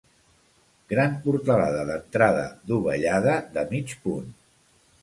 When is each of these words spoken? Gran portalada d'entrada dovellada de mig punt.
Gran 0.93 1.13
portalada 1.27 1.85
d'entrada 1.91 2.49
dovellada 2.73 3.39
de 3.59 3.69
mig 3.77 3.97
punt. 4.09 4.35